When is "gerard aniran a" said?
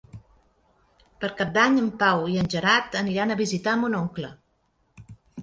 2.55-3.39